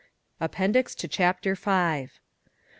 APPENDIX 0.39 0.95
TO 0.95 1.07
CHAPTER 1.07 1.53
V 1.53 1.61
1. 1.63 2.09